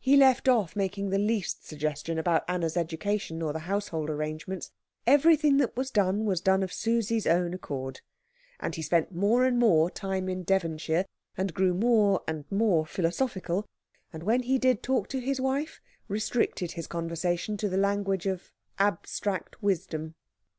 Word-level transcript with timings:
He 0.00 0.16
left 0.16 0.48
off 0.48 0.74
making 0.74 1.10
the 1.10 1.18
least 1.18 1.66
suggestion 1.66 2.18
about 2.18 2.42
Anna's 2.48 2.74
education 2.74 3.42
or 3.42 3.52
the 3.52 3.58
household 3.68 4.08
arrangements; 4.08 4.70
everything 5.06 5.58
that 5.58 5.76
was 5.76 5.90
done 5.90 6.24
was 6.24 6.40
done 6.40 6.62
of 6.62 6.72
Susie's 6.72 7.26
own 7.26 7.52
accord; 7.52 8.00
and 8.58 8.74
he 8.74 8.80
spent 8.80 9.12
more 9.14 9.44
and 9.44 9.58
more 9.58 9.90
time 9.90 10.26
in 10.26 10.42
Devonshire, 10.42 11.04
and 11.36 11.52
grew 11.52 11.74
more 11.74 12.22
and 12.26 12.46
more 12.50 12.86
philosophical, 12.86 13.66
and 14.10 14.22
when 14.22 14.44
he 14.44 14.56
did 14.58 14.82
talk 14.82 15.06
to 15.08 15.20
his 15.20 15.38
wife, 15.38 15.82
restricted 16.08 16.72
his 16.72 16.86
conversation 16.86 17.58
to 17.58 17.68
the 17.68 17.76
language 17.76 18.24
of 18.24 18.50
abstract 18.78 19.62
wisdom. 19.62 20.14